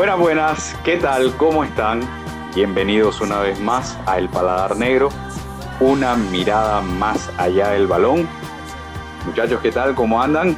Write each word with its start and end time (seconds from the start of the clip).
Buenas, 0.00 0.18
buenas, 0.18 0.76
¿qué 0.82 0.96
tal? 0.96 1.36
¿Cómo 1.36 1.62
están? 1.62 2.00
Bienvenidos 2.54 3.20
una 3.20 3.40
vez 3.40 3.60
más 3.60 3.98
a 4.06 4.16
El 4.16 4.30
Paladar 4.30 4.74
Negro, 4.74 5.10
una 5.78 6.16
mirada 6.16 6.80
más 6.80 7.30
allá 7.38 7.72
del 7.72 7.86
balón. 7.86 8.26
Muchachos, 9.26 9.60
¿qué 9.60 9.70
tal? 9.70 9.94
¿Cómo 9.94 10.22
andan? 10.22 10.56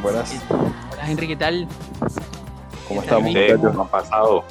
Buenas. 0.00 0.42
Hola 0.48 1.10
Henry, 1.10 1.26
¿qué 1.26 1.36
tal? 1.36 1.68
¿Cómo 2.88 3.02
¿Qué 3.02 3.06
tal, 3.06 3.26
estamos? 3.26 3.34
¿Cómo 3.34 3.58
muchachos? 3.58 3.80
han 3.80 3.88
pasado? 3.88 4.44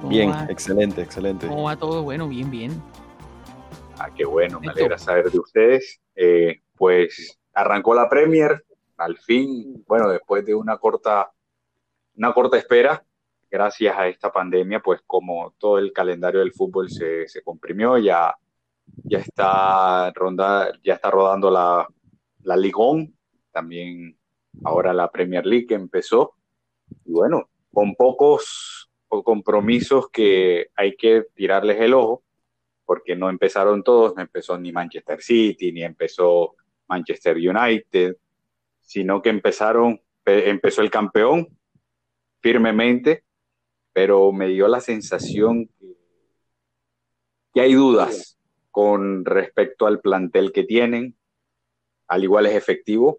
¿Cómo 0.00 0.08
Bien, 0.08 0.32
va? 0.32 0.46
excelente, 0.48 1.00
excelente. 1.00 1.46
¿Cómo 1.46 1.62
va 1.62 1.76
todo? 1.76 2.02
Bueno, 2.02 2.26
bien, 2.26 2.50
bien. 2.50 2.82
Ah, 3.96 4.10
qué 4.12 4.24
bueno, 4.24 4.58
me 4.58 4.70
alegra 4.70 4.98
saber 4.98 5.30
de 5.30 5.38
ustedes. 5.38 6.00
Eh, 6.16 6.62
pues 6.76 7.38
arrancó 7.54 7.94
la 7.94 8.08
Premier, 8.08 8.64
al 8.96 9.16
fin, 9.18 9.84
bueno, 9.86 10.08
después 10.08 10.44
de 10.44 10.56
una 10.56 10.78
corta, 10.78 11.30
una 12.18 12.32
corta 12.32 12.58
espera, 12.58 13.04
gracias 13.50 13.96
a 13.96 14.08
esta 14.08 14.30
pandemia, 14.30 14.80
pues 14.80 15.00
como 15.06 15.54
todo 15.58 15.78
el 15.78 15.92
calendario 15.92 16.40
del 16.40 16.52
fútbol 16.52 16.90
se, 16.90 17.26
se 17.28 17.42
comprimió, 17.42 17.96
ya, 17.96 18.34
ya 19.04 19.18
está 19.18 20.10
ronda, 20.12 20.72
ya 20.82 20.94
está 20.94 21.10
rodando 21.10 21.50
la, 21.50 21.86
la 22.42 22.56
Ligón, 22.56 23.16
también 23.52 24.18
ahora 24.64 24.92
la 24.92 25.10
Premier 25.10 25.46
League 25.46 25.66
que 25.66 25.74
empezó, 25.74 26.34
y 27.04 27.12
bueno, 27.12 27.48
con 27.72 27.94
pocos 27.94 28.90
compromisos 29.08 30.10
que 30.10 30.68
hay 30.74 30.96
que 30.96 31.26
tirarles 31.34 31.80
el 31.80 31.94
ojo, 31.94 32.24
porque 32.84 33.14
no 33.14 33.30
empezaron 33.30 33.82
todos, 33.82 34.16
no 34.16 34.22
empezó 34.22 34.58
ni 34.58 34.72
Manchester 34.72 35.22
City, 35.22 35.72
ni 35.72 35.84
empezó 35.84 36.56
Manchester 36.88 37.36
United, 37.36 38.16
sino 38.80 39.22
que 39.22 39.28
empezaron, 39.28 40.00
pe- 40.24 40.48
empezó 40.50 40.82
el 40.82 40.90
campeón 40.90 41.48
firmemente, 42.40 43.24
pero 43.92 44.32
me 44.32 44.48
dio 44.48 44.68
la 44.68 44.80
sensación 44.80 45.68
que, 45.78 45.96
hay 47.60 47.74
dudas 47.74 48.38
con 48.70 49.24
respecto 49.24 49.88
al 49.88 50.00
plantel 50.00 50.52
que 50.52 50.62
tienen, 50.62 51.16
al 52.06 52.22
igual 52.22 52.46
es 52.46 52.54
efectivo, 52.54 53.18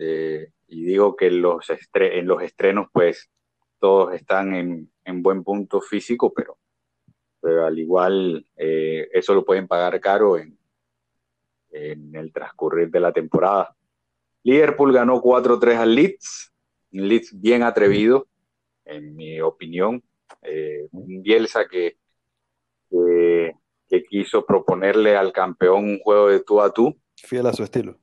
eh, 0.00 0.50
y 0.68 0.84
digo 0.84 1.16
que 1.16 1.30
los 1.30 1.66
en 1.68 2.26
los 2.26 2.42
estrenos 2.42 2.88
pues 2.90 3.30
todos 3.78 4.14
están 4.14 4.54
en, 4.54 4.90
en 5.04 5.22
buen 5.22 5.44
punto 5.44 5.82
físico, 5.82 6.32
pero 6.32 6.56
al 7.66 7.78
igual 7.78 8.46
eh, 8.56 9.10
eso 9.12 9.34
lo 9.34 9.44
pueden 9.44 9.68
pagar 9.68 10.00
caro 10.00 10.38
en, 10.38 10.58
en 11.74 12.14
el 12.14 12.32
transcurrir 12.32 12.90
de 12.90 13.00
la 13.00 13.12
temporada. 13.12 13.76
Liverpool 14.42 14.92
ganó 14.92 15.20
4-3 15.20 15.76
al 15.76 15.94
Leeds, 15.94 16.52
Leeds 16.90 17.38
bien 17.40 17.62
atrevido, 17.62 18.28
en 18.84 19.14
mi 19.14 19.40
opinión, 19.40 20.02
eh, 20.42 20.88
un 20.92 21.22
Bielsa 21.22 21.66
que, 21.66 21.98
que, 22.90 23.52
que 23.88 24.04
quiso 24.04 24.44
proponerle 24.44 25.16
al 25.16 25.32
campeón 25.32 25.84
un 25.84 25.98
juego 26.00 26.28
de 26.28 26.40
tú 26.40 26.60
a 26.60 26.72
tú, 26.72 26.98
Fiel 27.24 27.46
a 27.46 27.52
su 27.52 27.62
estilo. 27.62 27.98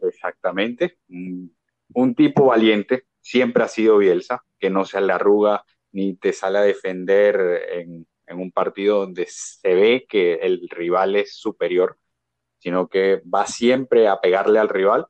Exactamente. 0.00 0.98
Un, 1.08 1.54
un 1.94 2.14
tipo 2.14 2.46
valiente, 2.46 3.04
siempre 3.20 3.62
ha 3.62 3.68
sido 3.68 3.98
Bielsa, 3.98 4.44
que 4.58 4.70
no 4.70 4.84
se 4.84 5.00
le 5.00 5.12
arruga 5.12 5.64
ni 5.92 6.16
te 6.16 6.32
sale 6.32 6.58
a 6.58 6.62
defender 6.62 7.68
en, 7.70 8.06
en 8.26 8.38
un 8.38 8.50
partido 8.50 9.00
donde 9.00 9.26
se 9.28 9.74
ve 9.74 10.06
que 10.08 10.34
el 10.34 10.68
rival 10.70 11.16
es 11.16 11.36
superior, 11.36 11.98
sino 12.58 12.88
que 12.88 13.22
va 13.32 13.46
siempre 13.46 14.08
a 14.08 14.20
pegarle 14.20 14.58
al 14.58 14.70
rival 14.70 15.06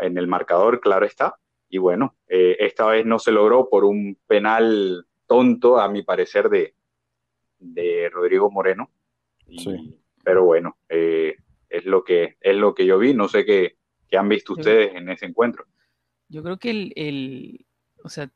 en 0.00 0.18
el 0.18 0.26
marcador, 0.26 0.80
claro 0.80 1.06
está. 1.06 1.36
Y 1.74 1.78
bueno, 1.78 2.14
eh, 2.28 2.54
esta 2.60 2.86
vez 2.86 3.04
no 3.04 3.18
se 3.18 3.32
logró 3.32 3.68
por 3.68 3.84
un 3.84 4.16
penal 4.28 5.08
tonto, 5.26 5.80
a 5.80 5.88
mi 5.88 6.04
parecer, 6.04 6.48
de, 6.48 6.72
de 7.58 8.08
Rodrigo 8.10 8.48
Moreno. 8.48 8.92
Y- 9.48 9.58
Sí. 9.58 9.98
Pero 10.22 10.44
bueno, 10.44 10.78
eh, 10.88 11.34
es 11.68 11.84
lo 11.84 12.04
que 12.04 12.36
es 12.40 12.54
lo 12.56 12.76
que 12.76 12.86
yo 12.86 12.96
vi. 13.00 13.12
No 13.12 13.26
sé 13.26 13.44
qué, 13.44 13.76
qué 14.08 14.16
han 14.16 14.28
visto 14.28 14.52
ustedes 14.52 14.94
en 14.94 15.08
ese 15.10 15.26
encuentro. 15.26 15.64
Yo 16.28 16.44
creo 16.44 16.58
que 16.58 16.70
el, 16.70 16.92
el- 16.94 17.66
o 18.04 18.08
sea, 18.08 18.30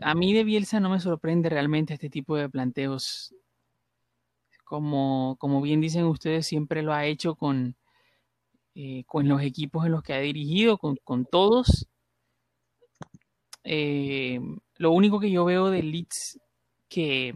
a 0.00 0.16
mí 0.16 0.34
de 0.34 0.42
Bielsa 0.42 0.80
no 0.80 0.90
me 0.90 0.98
sorprende 0.98 1.50
realmente 1.50 1.94
este 1.94 2.10
tipo 2.10 2.34
de 2.36 2.48
planteos. 2.50 3.32
Como, 4.64 5.36
como 5.38 5.62
bien 5.62 5.80
dicen 5.80 6.04
ustedes, 6.06 6.48
siempre 6.48 6.82
lo 6.82 6.92
ha 6.92 7.06
hecho 7.06 7.36
con, 7.36 7.76
eh, 8.74 9.04
con 9.06 9.28
los 9.28 9.40
equipos 9.42 9.86
en 9.86 9.92
los 9.92 10.02
que 10.02 10.14
ha 10.14 10.18
dirigido, 10.20 10.78
con, 10.78 10.96
con 11.04 11.24
todos. 11.26 11.86
Eh, 13.64 14.40
lo 14.76 14.90
único 14.92 15.20
que 15.20 15.30
yo 15.30 15.44
veo 15.44 15.70
del 15.70 15.90
Leeds 15.92 16.40
que, 16.88 17.34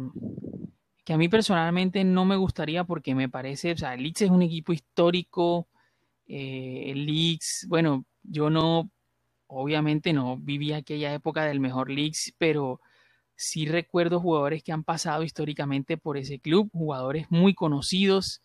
que 1.04 1.12
a 1.12 1.18
mí 1.18 1.28
personalmente 1.28 2.04
no 2.04 2.24
me 2.24 2.36
gustaría 2.36 2.84
porque 2.84 3.14
me 3.14 3.28
parece, 3.28 3.72
o 3.72 3.76
sea, 3.76 3.96
Leeds 3.96 4.22
es 4.22 4.30
un 4.30 4.42
equipo 4.42 4.72
histórico. 4.72 5.68
eh, 6.28 6.90
el 6.92 7.06
Leeds, 7.06 7.66
bueno, 7.68 8.04
yo 8.22 8.50
no, 8.50 8.90
obviamente 9.48 10.12
no 10.12 10.38
viví 10.38 10.72
aquella 10.72 11.14
época 11.14 11.44
del 11.44 11.60
mejor 11.60 11.90
Leeds, 11.90 12.34
pero 12.38 12.80
sí 13.36 13.66
recuerdo 13.66 14.20
jugadores 14.20 14.62
que 14.62 14.72
han 14.72 14.84
pasado 14.84 15.22
históricamente 15.24 15.96
por 15.98 16.16
ese 16.18 16.40
club, 16.40 16.70
jugadores 16.72 17.26
muy 17.30 17.54
conocidos 17.54 18.42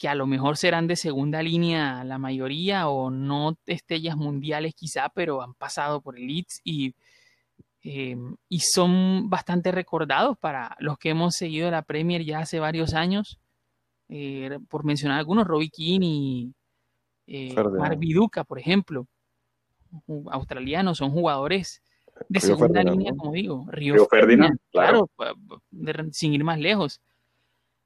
que 0.00 0.08
a 0.08 0.14
lo 0.14 0.26
mejor 0.26 0.56
serán 0.56 0.86
de 0.86 0.96
segunda 0.96 1.42
línea 1.42 2.02
la 2.04 2.16
mayoría 2.16 2.88
o 2.88 3.10
no 3.10 3.58
estrellas 3.66 4.16
mundiales 4.16 4.74
quizá, 4.74 5.10
pero 5.10 5.42
han 5.42 5.52
pasado 5.52 6.00
por 6.00 6.16
el 6.16 6.26
Leeds 6.26 6.62
y, 6.64 6.94
eh, 7.84 8.16
y 8.48 8.60
son 8.60 9.28
bastante 9.28 9.72
recordados 9.72 10.38
para 10.38 10.74
los 10.78 10.96
que 10.96 11.10
hemos 11.10 11.34
seguido 11.34 11.70
la 11.70 11.82
Premier 11.82 12.24
ya 12.24 12.38
hace 12.38 12.58
varios 12.58 12.94
años. 12.94 13.38
Eh, 14.08 14.58
por 14.70 14.84
mencionar 14.84 15.18
algunos, 15.18 15.46
Robbie 15.46 15.68
Keane 15.68 16.06
y 16.06 16.54
eh, 17.26 17.54
Viduka, 17.98 18.44
por 18.44 18.58
ejemplo, 18.58 19.06
australianos, 20.30 20.96
son 20.96 21.10
jugadores 21.10 21.82
de 22.26 22.40
Río 22.40 22.56
segunda 22.56 22.80
Ferdinand, 22.80 22.96
línea, 22.96 23.12
¿no? 23.12 23.18
como 23.18 23.32
digo. 23.32 23.66
Río, 23.70 23.94
Río 23.96 24.06
Ferdinand, 24.06 24.58
claro, 24.72 25.10
sin 26.12 26.32
ir 26.32 26.42
más 26.42 26.58
lejos. 26.58 27.02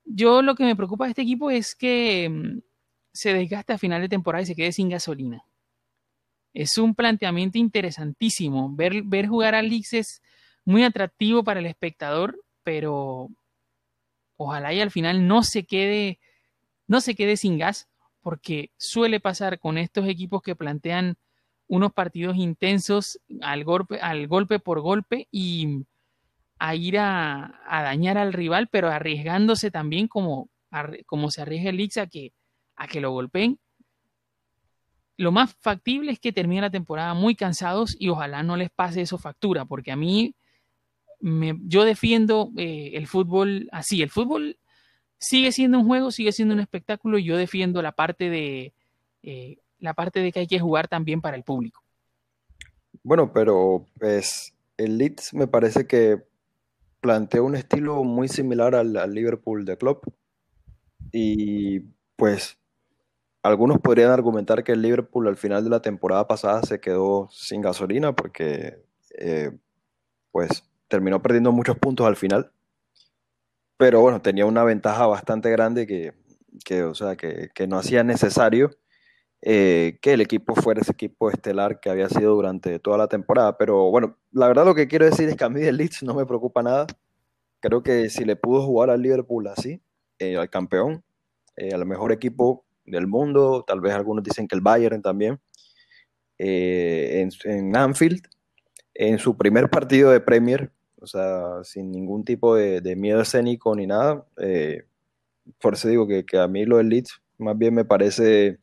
Yo 0.04 0.42
lo 0.42 0.54
que 0.54 0.64
me 0.64 0.76
preocupa 0.76 1.04
de 1.04 1.10
este 1.10 1.22
equipo 1.22 1.50
es 1.50 1.74
que 1.74 2.28
mm, 2.28 2.60
se 3.12 3.32
desgaste 3.32 3.72
a 3.72 3.78
final 3.78 4.02
de 4.02 4.08
temporada 4.08 4.42
y 4.42 4.46
se 4.46 4.54
quede 4.54 4.72
sin 4.72 4.88
gasolina. 4.88 5.44
Es 6.52 6.78
un 6.78 6.94
planteamiento 6.94 7.58
interesantísimo. 7.58 8.74
Ver, 8.74 9.02
ver 9.02 9.26
jugar 9.26 9.54
a 9.54 9.62
Leeds 9.62 9.92
es 9.94 10.22
muy 10.64 10.84
atractivo 10.84 11.42
para 11.44 11.60
el 11.60 11.66
espectador, 11.66 12.40
pero 12.62 13.28
ojalá 14.36 14.72
y 14.72 14.80
al 14.80 14.90
final 14.90 15.26
no 15.26 15.42
se 15.42 15.64
quede, 15.64 16.18
no 16.86 17.00
se 17.00 17.14
quede 17.14 17.36
sin 17.36 17.58
gas, 17.58 17.88
porque 18.20 18.70
suele 18.76 19.20
pasar 19.20 19.58
con 19.58 19.78
estos 19.78 20.08
equipos 20.08 20.42
que 20.42 20.56
plantean 20.56 21.16
unos 21.66 21.92
partidos 21.92 22.36
intensos 22.36 23.20
al 23.42 23.64
golpe, 23.64 24.00
al 24.00 24.26
golpe 24.28 24.58
por 24.58 24.80
golpe 24.80 25.28
y 25.30 25.84
a 26.66 26.74
ir 26.74 26.98
a, 26.98 27.60
dañar 27.68 28.16
al 28.16 28.32
rival, 28.32 28.68
pero 28.68 28.88
arriesgándose 28.88 29.70
también 29.70 30.08
como, 30.08 30.48
como 31.06 31.30
se 31.30 31.42
arriesga 31.42 31.70
el 31.70 31.76
Leeds 31.76 31.98
a 31.98 32.06
que, 32.06 32.32
a 32.76 32.86
que 32.86 33.00
lo 33.00 33.12
golpeen. 33.12 33.58
Lo 35.16 35.30
más 35.30 35.54
factible 35.60 36.10
es 36.10 36.18
que 36.18 36.32
termine 36.32 36.62
la 36.62 36.70
temporada 36.70 37.12
muy 37.12 37.36
cansados 37.36 37.94
y 37.98 38.08
ojalá 38.08 38.42
no 38.42 38.56
les 38.56 38.70
pase 38.70 39.02
eso 39.02 39.18
factura, 39.18 39.66
porque 39.66 39.92
a 39.92 39.96
mí 39.96 40.34
me- 41.20 41.58
yo 41.64 41.84
defiendo 41.84 42.50
eh, 42.56 42.92
el 42.94 43.06
fútbol 43.06 43.68
así. 43.70 44.02
El 44.02 44.10
fútbol 44.10 44.58
sigue 45.18 45.52
siendo 45.52 45.78
un 45.78 45.86
juego, 45.86 46.10
sigue 46.10 46.32
siendo 46.32 46.54
un 46.54 46.60
espectáculo 46.60 47.18
y 47.18 47.24
yo 47.24 47.36
defiendo 47.36 47.82
la 47.82 47.92
parte 47.92 48.30
de 48.30 48.72
eh, 49.22 49.58
la 49.78 49.92
parte 49.92 50.20
de 50.20 50.32
que 50.32 50.40
hay 50.40 50.46
que 50.46 50.58
jugar 50.60 50.88
también 50.88 51.20
para 51.20 51.36
el 51.36 51.44
público. 51.44 51.82
Bueno, 53.02 53.32
pero 53.32 53.86
pues 53.98 54.54
el 54.78 54.96
Leeds 54.96 55.34
me 55.34 55.46
parece 55.46 55.86
que 55.86 56.24
plantea 57.04 57.42
un 57.42 57.54
estilo 57.54 58.02
muy 58.02 58.28
similar 58.28 58.74
al, 58.74 58.96
al 58.96 59.12
Liverpool 59.12 59.66
de 59.66 59.76
Klopp. 59.76 60.06
Y 61.12 61.80
pues 62.16 62.56
algunos 63.42 63.78
podrían 63.80 64.10
argumentar 64.10 64.64
que 64.64 64.72
el 64.72 64.80
Liverpool 64.80 65.28
al 65.28 65.36
final 65.36 65.64
de 65.64 65.68
la 65.68 65.82
temporada 65.82 66.26
pasada 66.26 66.62
se 66.62 66.80
quedó 66.80 67.28
sin 67.30 67.60
gasolina 67.60 68.16
porque 68.16 68.82
eh, 69.18 69.50
pues 70.32 70.66
terminó 70.88 71.20
perdiendo 71.20 71.52
muchos 71.52 71.76
puntos 71.76 72.06
al 72.06 72.16
final. 72.16 72.52
Pero 73.76 74.00
bueno, 74.00 74.22
tenía 74.22 74.46
una 74.46 74.64
ventaja 74.64 75.06
bastante 75.06 75.50
grande 75.50 75.86
que, 75.86 76.14
que, 76.64 76.84
o 76.84 76.94
sea, 76.94 77.16
que, 77.16 77.50
que 77.54 77.66
no 77.66 77.76
hacía 77.76 78.02
necesario 78.02 78.70
eh, 79.46 79.98
que 80.00 80.14
el 80.14 80.22
equipo 80.22 80.54
fuera 80.54 80.80
ese 80.80 80.92
equipo 80.92 81.30
estelar 81.30 81.78
que 81.78 81.90
había 81.90 82.08
sido 82.08 82.34
durante 82.34 82.78
toda 82.78 82.96
la 82.96 83.08
temporada. 83.08 83.58
Pero 83.58 83.90
bueno, 83.90 84.16
la 84.32 84.48
verdad 84.48 84.64
lo 84.64 84.74
que 84.74 84.88
quiero 84.88 85.04
decir 85.04 85.28
es 85.28 85.36
que 85.36 85.44
a 85.44 85.50
mí 85.50 85.60
del 85.60 85.76
Leeds 85.76 86.02
no 86.02 86.14
me 86.14 86.24
preocupa 86.24 86.62
nada. 86.62 86.86
Creo 87.60 87.82
que 87.82 88.08
si 88.08 88.24
le 88.24 88.36
pudo 88.36 88.62
jugar 88.62 88.90
al 88.90 89.02
Liverpool 89.02 89.46
así, 89.48 89.82
eh, 90.18 90.36
al 90.36 90.48
campeón, 90.48 91.04
eh, 91.56 91.72
al 91.74 91.84
mejor 91.86 92.10
equipo 92.10 92.64
del 92.86 93.06
mundo, 93.06 93.64
tal 93.66 93.80
vez 93.80 93.92
algunos 93.92 94.24
dicen 94.24 94.48
que 94.48 94.56
el 94.56 94.60
Bayern 94.60 95.02
también, 95.02 95.40
eh, 96.38 97.28
en, 97.44 97.76
Anfield, 97.76 98.26
en 98.94 99.18
su 99.18 99.36
primer 99.36 99.70
partido 99.70 100.10
de 100.10 100.20
Premier, 100.20 100.70
o 101.00 101.06
sea, 101.06 101.62
sin 101.62 101.90
ningún 101.92 102.24
tipo 102.24 102.56
de, 102.56 102.96
miedo 102.96 103.20
escénico 103.20 103.74
ni 103.76 103.86
nada. 103.86 104.26
Eh, 104.38 104.84
por 105.60 105.74
eso 105.74 105.88
digo 105.88 106.06
que, 106.06 106.24
a 106.38 106.48
mí 106.48 106.64
lo 106.64 106.78
del 106.78 106.88
Leeds 106.88 107.20
más 107.38 107.56
bien 107.56 107.74
me 107.74 107.84
parece 107.84 108.58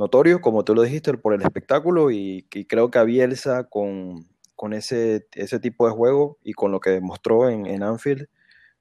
notorio, 0.00 0.40
como 0.40 0.64
tú 0.64 0.74
lo 0.74 0.82
dijiste, 0.82 1.12
por 1.18 1.34
el 1.34 1.42
espectáculo 1.42 2.10
y, 2.10 2.46
creo 2.68 2.90
que 2.90 2.98
a 2.98 3.04
Bielsa 3.04 3.64
con, 3.64 4.26
con 4.56 4.72
ese, 4.72 5.28
ese 5.34 5.60
tipo 5.60 5.86
de 5.86 5.92
juego 5.92 6.38
y 6.42 6.54
con 6.54 6.72
lo 6.72 6.80
que 6.80 6.90
demostró 6.90 7.48
en, 7.50 7.66
en 7.66 7.82
Anfield, 7.82 8.26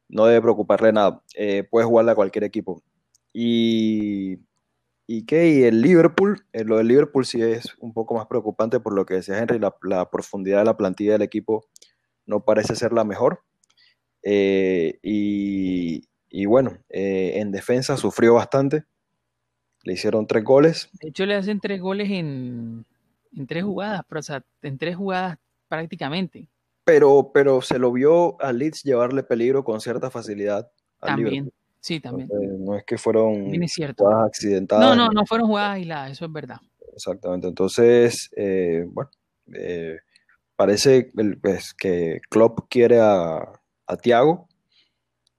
no 0.07 0.25
debe 0.25 0.41
preocuparle 0.41 0.93
nada. 0.93 1.21
Eh, 1.35 1.63
puede 1.69 1.85
jugarle 1.85 2.11
a 2.11 2.15
cualquier 2.15 2.45
equipo. 2.45 2.81
Y, 3.33 4.39
y 5.07 5.25
que 5.25 5.67
el 5.67 5.81
Liverpool, 5.81 6.45
eh, 6.53 6.63
lo 6.63 6.77
del 6.77 6.87
Liverpool 6.87 7.25
sí 7.25 7.41
es 7.41 7.75
un 7.79 7.93
poco 7.93 8.15
más 8.15 8.25
preocupante 8.27 8.79
por 8.79 8.93
lo 8.93 9.05
que 9.05 9.15
decía 9.15 9.37
Henry, 9.37 9.59
la, 9.59 10.09
profundidad 10.09 10.59
de 10.59 10.65
la 10.65 10.77
plantilla 10.77 11.13
del 11.13 11.21
equipo 11.21 11.65
no 12.25 12.45
parece 12.45 12.75
ser 12.75 12.93
la 12.93 13.03
mejor. 13.03 13.43
Eh, 14.23 14.99
y, 15.03 16.45
bueno, 16.45 16.77
en 16.89 17.51
defensa 17.51 17.97
sufrió 17.97 18.35
bastante. 18.35 18.85
Le 19.83 19.93
hicieron 19.93 20.27
tres 20.27 20.43
goles. 20.43 20.89
De 21.01 21.09
hecho, 21.09 21.25
le 21.25 21.35
hacen 21.35 21.59
tres 21.59 21.81
goles 21.81 22.09
en, 22.11 22.85
en 23.35 23.47
tres 23.47 23.63
jugadas, 23.63 24.01
pero, 24.07 24.19
o 24.19 24.23
sea, 24.23 24.43
en 24.61 24.77
tres 24.77 24.95
jugadas 24.95 25.37
prácticamente 25.67 26.49
pero, 26.89 27.29
pero 27.31 27.61
se 27.61 27.77
lo 27.77 27.91
vio 27.91 28.41
a 28.41 28.51
Leeds 28.51 28.81
llevarle 28.81 29.21
peligro 29.21 29.63
con 29.63 29.79
cierta 29.79 30.09
facilidad. 30.09 30.71
También, 30.99 31.51
sí, 31.79 31.99
también. 31.99 32.27
no 32.65 32.75
es 32.75 32.83
que 32.83 32.97
fueron 32.97 33.45
jugadas 33.95 34.25
accidentadas. 34.25 34.83
No, 34.83 34.95
no, 34.95 35.11
no 35.11 35.23
fueron 35.27 35.45
jugadas 35.45 35.75
aisladas, 35.75 36.11
eso 36.13 36.25
es 36.25 36.33
verdad. 36.33 36.57
Exactamente, 36.95 37.47
entonces, 37.47 38.31
eh, 38.35 38.85
bueno, 38.87 39.11
eh, 39.53 39.97
parece 40.55 41.11
pues, 41.39 41.75
que 41.75 42.21
Klopp 42.27 42.61
quiere 42.71 42.99
a, 42.99 43.37
a 43.85 43.97
Thiago, 43.97 44.47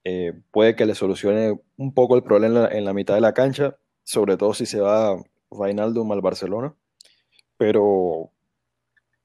eh, 0.05 0.33
puede 0.53 0.77
que 0.77 0.87
le 0.87 0.95
solucione 0.95 1.59
un 1.77 1.93
poco 1.93 2.15
el 2.15 2.23
problema 2.23 2.69
en 2.71 2.85
la, 2.85 2.95
mitad 2.95 3.15
de 3.17 3.23
la 3.23 3.35
cancha, 3.35 3.77
sobre 4.11 4.37
todo 4.37 4.55
si 4.55 4.67
se 4.67 4.81
va 4.81 5.17
Vainaldum 5.51 6.11
al 6.11 6.21
Barcelona, 6.21 6.75
pero 7.57 8.33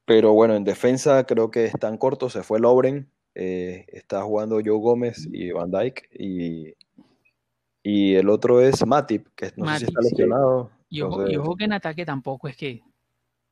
pero 0.05 0.33
bueno, 0.33 0.53
en 0.55 0.63
defensa 0.63 1.25
creo 1.25 1.49
que 1.49 1.65
están 1.65 1.97
cortos. 1.97 2.33
Se 2.33 2.43
fue 2.43 2.59
Lobren, 2.59 3.09
eh, 3.33 3.85
está 3.87 4.21
jugando 4.21 4.61
Joe 4.63 4.77
Gómez 4.77 5.27
y 5.31 5.51
Van 5.51 5.71
Dyke. 5.71 6.07
Y, 6.13 6.75
y 7.81 8.13
el 8.13 8.29
otro 8.29 8.61
es 8.61 8.85
Matip, 8.85 9.27
que 9.35 9.51
no 9.57 9.67
sé 9.73 9.79
si 9.79 9.85
está 9.85 10.01
lesionado. 10.01 10.69
Y 10.87 11.01
ojo, 11.01 11.55
que 11.55 11.65
en 11.65 11.73
ataque 11.73 12.05
tampoco 12.05 12.47
es 12.47 12.55
que. 12.55 12.83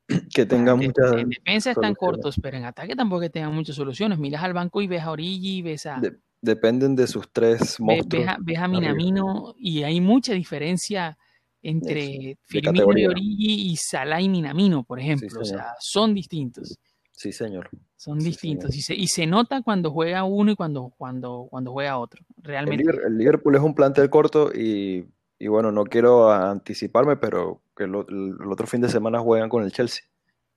Que 0.34 0.46
tenga 0.46 0.76
muchas. 0.76 1.14
En 1.14 1.30
defensa 1.30 1.72
están 1.72 1.96
cortos, 1.96 2.40
pero 2.40 2.58
en 2.58 2.66
ataque 2.66 2.96
tampoco 2.96 3.22
que 3.22 3.30
tengan 3.32 3.56
muchas 3.56 3.76
soluciones. 3.76 4.20
Miras 4.20 4.44
al 4.44 4.54
banco 4.54 4.82
y 4.82 4.88
ves 4.88 5.02
a 5.02 5.12
Origi, 5.12 5.64
ves 5.64 5.88
a. 5.88 6.00
dependen 6.42 6.96
de 6.96 7.08
sus 7.08 7.32
tres 7.32 7.80
monstruos. 7.80 8.28
ves 8.42 8.60
a 8.60 8.68
Minamino 8.68 9.56
y 9.58 9.82
hay 9.82 10.02
mucha 10.02 10.34
diferencia 10.34 11.18
entre 11.64 12.38
Firmino 12.44 12.98
y 12.98 13.06
Origi 13.06 13.72
y 13.72 13.78
Salah 13.78 14.22
y 14.22 14.30
Minamino, 14.30 14.84
por 14.84 15.00
ejemplo. 15.00 15.42
o 15.42 15.46
sea, 15.46 15.74
son 15.80 16.14
distintos. 16.14 16.78
Sí, 17.12 17.32
señor. 17.32 17.70
Son 17.96 18.20
distintos. 18.20 18.76
Y, 18.76 18.82
se, 18.82 18.94
y 18.96 19.08
se 19.08 19.26
nota 19.26 19.62
cuando 19.62 19.92
juega 19.92 20.26
uno 20.26 20.52
y 20.52 20.56
cuando, 20.56 20.94
cuando, 20.98 21.48
cuando 21.50 21.72
juega 21.72 21.98
otro. 21.98 22.24
Realmente. 22.38 22.84
El, 23.06 23.18
Liverpool 23.18 23.56
es 23.56 23.62
un 23.62 23.74
plantel 23.74 24.10
corto 24.10 24.52
y, 24.54 25.06
y 25.40 25.48
bueno, 25.48 25.72
no 25.72 25.86
quiero 25.86 26.32
anticiparme, 26.32 27.16
pero 27.16 27.62
que 27.76 27.86
el, 27.86 27.96
otro 27.96 28.68
fin 28.68 28.82
de 28.82 28.90
semana 28.90 29.20
juegan 29.20 29.50
con 29.50 29.64
el 29.64 29.72
Chelsea 29.72 30.04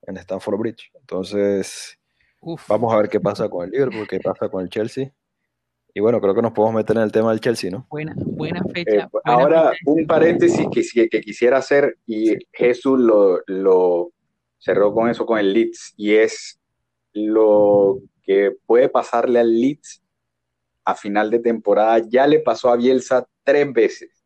en 0.01 0.17
Stamford 0.17 0.59
Bridge. 0.59 0.91
Entonces, 0.99 1.97
vamos 2.67 2.93
a 2.93 2.97
ver 2.97 3.09
qué 3.09 3.19
pasa 3.19 3.49
con 3.49 3.65
el 3.65 3.71
Liverpool, 3.71 4.07
qué 4.07 4.19
pasa 4.19 4.49
con 4.49 4.63
el 4.63 4.69
Chelsea. 4.69 5.13
Y 5.97 5.99
bueno, 5.99 6.21
creo 6.21 6.35
que 6.35 6.43
nos 6.43 6.51
podemos 6.51 6.75
meter 6.75 6.95
en 6.95 7.01
el 7.01 7.11
tema 7.11 7.31
del 7.31 7.39
Chelsea, 7.39 7.71
¿no? 7.71 7.87
Buena, 7.89 8.13
buena 8.15 8.59
eh, 8.59 8.85
fecha. 8.85 9.09
ahora, 9.23 9.71
un 9.87 10.05
paréntesis 10.05 10.67
que, 10.71 11.09
que 11.09 11.21
quisiera 11.21 11.57
hacer, 11.57 11.97
y 12.05 12.35
Jesús 12.53 12.99
lo, 12.99 14.11
cerró 14.59 14.93
con 14.93 15.09
eso, 15.09 15.25
con 15.25 15.39
el 15.39 15.51
Leeds, 15.51 15.95
y 15.97 16.13
es 16.13 16.59
lo 17.13 17.97
que 18.21 18.55
puede 18.67 18.89
pasarle 18.89 19.39
al 19.39 19.59
Leeds 19.59 20.03
a 20.85 20.93
final 20.93 21.31
de 21.31 21.39
temporada. 21.39 21.97
Ya 22.07 22.27
le 22.27 22.41
pasó 22.41 22.69
a 22.69 22.75
Bielsa 22.75 23.27
tres 23.43 23.73
veces. 23.73 24.23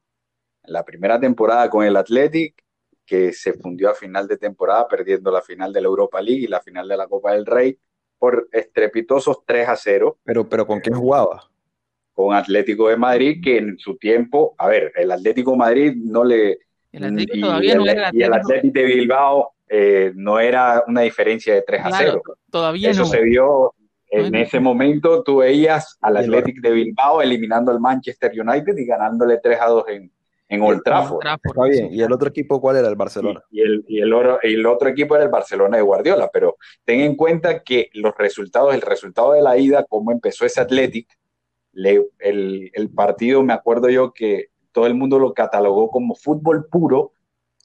la 0.66 0.84
primera 0.84 1.22
temporada 1.22 1.70
con 1.70 1.86
el 1.86 1.96
Athletic, 1.96 2.66
que 3.06 3.32
se 3.32 3.54
fundió 3.54 3.92
a 3.92 3.94
final 3.94 4.28
de 4.28 4.36
temporada, 4.36 4.90
perdiendo 4.90 5.32
la 5.32 5.42
final 5.42 5.72
de 5.72 5.80
la 5.80 5.88
Europa 5.88 6.22
League 6.22 6.44
y 6.44 6.48
la 6.48 6.60
final 6.60 6.90
de 6.90 6.98
la 6.98 7.08
Copa 7.08 7.32
del 7.32 7.46
Rey 7.46 7.80
por 8.20 8.50
estrepitosos 8.52 9.46
3 9.46 9.70
a 9.70 9.78
0. 9.78 10.18
Pero, 10.26 10.50
pero 10.50 10.68
¿con 10.68 10.82
quién 10.82 10.98
jugaba? 10.98 11.50
Con 12.26 12.36
Atlético 12.36 12.90
de 12.90 12.98
Madrid, 12.98 13.42
que 13.44 13.58
en 13.58 13.78
su 13.78 13.98
tiempo, 13.98 14.56
a 14.58 14.68
ver, 14.68 14.92
el 14.96 15.12
Atlético 15.12 15.52
de 15.52 15.58
Madrid 15.58 15.94
no 15.96 16.24
le... 16.24 16.60
El 16.92 17.06
Atlético 17.06 17.38
y, 17.38 17.42
todavía 17.42 17.76
no 17.76 17.86
era 17.86 18.10
Y 18.12 18.24
el 18.24 18.34
Atlético 18.34 18.74
de 18.74 18.86
Bilbao 18.86 19.54
eh, 19.70 20.12
no 20.16 20.40
era 20.40 20.84
una 20.88 21.02
diferencia 21.02 21.54
de 21.54 21.62
3 21.62 21.82
a 21.86 21.92
0. 21.92 22.22
Todavía 22.50 22.90
Eso 22.90 23.06
se 23.06 23.22
vio 23.22 23.74
en 24.12 24.36
ese 24.36 24.60
momento, 24.60 25.24
tú 25.24 25.38
veías 25.38 25.98
al 26.02 26.18
Atlético 26.18 26.68
de 26.68 26.74
Bilbao 26.74 27.22
eliminando 27.22 27.72
al 27.72 27.80
Manchester 27.80 28.32
United 28.38 28.78
y 28.78 28.86
ganándole 28.86 29.38
3 29.42 29.58
a 29.62 29.68
2 29.68 29.86
en, 29.88 30.12
en 30.50 30.62
Old 30.62 30.84
Trafford. 30.84 31.26
Está 31.26 31.64
bien. 31.64 31.94
¿Y 31.94 32.02
el 32.02 32.12
otro 32.12 32.28
equipo 32.28 32.60
cuál 32.60 32.76
era? 32.76 32.90
El 32.90 32.98
Barcelona. 32.98 33.42
Y, 33.50 33.62
el, 33.62 33.86
y 33.88 34.02
el, 34.02 34.14
el, 34.44 34.66
otro 34.66 34.90
equipo 34.90 35.16
era 35.16 35.24
el 35.24 35.32
Barcelona 35.32 35.78
de 35.78 35.84
Guardiola. 35.84 36.30
Pero 36.32 36.58
ten 36.84 37.00
en 37.00 37.16
cuenta 37.16 37.64
que 37.64 37.90
los 37.94 38.14
resultados, 38.18 38.76
el 38.76 38.82
resultado 38.82 39.32
de 39.32 39.42
la 39.42 39.58
ida, 39.58 39.86
cómo 39.88 40.12
empezó 40.12 40.46
ese 40.46 40.60
El, 41.74 42.90
partido, 42.96 43.44
me 43.44 43.54
acuerdo 43.54 43.90
yo 43.90 44.14
que 44.14 44.48
todo 44.72 44.88
el 44.88 44.94
mundo 44.94 45.20
lo 45.20 45.34
catalogó 45.34 45.90
como 45.90 46.16
fútbol 46.16 46.68
puro 46.70 47.14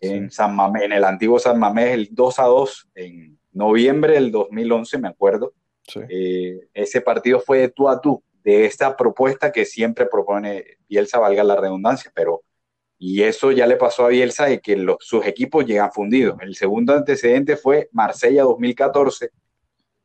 en, 0.01 0.31
San 0.31 0.57
en 0.83 0.93
el 0.93 1.05
antiguo 1.05 1.39
San 1.39 1.59
Mamés, 1.59 1.93
el 1.93 2.09
2 2.11 2.39
a 2.39 2.45
2 2.45 2.89
en 2.95 3.39
noviembre 3.53 4.15
del 4.15 4.31
2011, 4.31 4.99
me 4.99 5.09
acuerdo. 5.09 5.55
Eh, 6.09 6.69
ese 6.75 7.01
partido 7.01 7.41
fue 7.41 7.59
de 7.59 7.69
tú 7.69 7.89
a 7.89 8.01
tú, 8.01 8.23
de 8.43 8.67
esta 8.67 8.97
propuesta 8.97 9.53
que 9.53 9.65
siempre 9.65 10.07
propone 10.07 10.65
Bielsa, 10.89 11.19
valga 11.19 11.43
la 11.45 11.57
redundancia, 11.57 12.13
pero 12.15 12.43
y 12.99 13.23
eso 13.23 13.53
ya 13.53 13.67
le 13.67 13.77
pasó 13.77 14.07
a 14.07 14.09
Bielsa 14.09 14.47
de 14.47 14.61
que 14.61 14.77
los, 14.77 14.97
sus 15.01 15.27
equipos 15.27 15.67
llegan 15.67 15.93
fundidos. 15.93 16.39
El 16.41 16.55
segundo 16.55 16.95
antecedente 16.95 17.57
fue 17.57 17.91
Marsella 17.93 18.45
2014, 18.45 19.31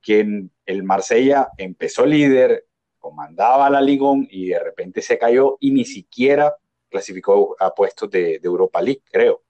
que 0.02 0.50
el 0.66 0.84
Marsella 0.84 1.50
empezó 1.58 2.06
líder, 2.06 2.66
comandaba 3.02 3.70
la 3.70 3.82
Ligón 3.82 4.28
y 4.32 4.50
de 4.50 4.60
repente 4.60 5.02
se 5.02 5.18
cayó 5.18 5.58
y 5.60 5.72
ni 5.72 5.84
siquiera 5.84 6.56
clasificó 6.90 7.56
a 7.60 7.74
puestos 7.74 8.10
de, 8.10 8.40
Europa 8.44 8.82
League, 8.82 9.02
creo. 9.12 9.42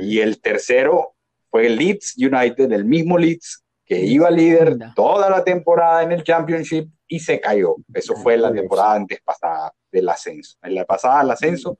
Y 0.00 0.18
el 0.18 0.40
tercero 0.40 1.14
fue 1.48 1.66
el 1.66 1.76
Leeds 1.76 2.16
United, 2.16 2.72
el 2.72 2.84
mismo 2.84 3.18
Leeds 3.18 3.62
que 3.84 4.00
iba 4.00 4.30
líder 4.30 4.78
toda 4.94 5.28
la 5.28 5.42
temporada 5.42 6.02
en 6.04 6.12
el 6.12 6.22
Championship 6.22 6.88
y 7.08 7.18
se 7.18 7.40
cayó. 7.40 7.74
Eso 7.92 8.14
fue 8.14 8.36
la 8.36 8.52
temporada 8.52 8.94
antes 8.94 9.20
pasada 9.20 9.72
del 9.90 10.08
ascenso. 10.08 10.56
En 10.62 10.76
la 10.76 10.84
pasada 10.84 11.22
del 11.22 11.32
ascenso 11.32 11.76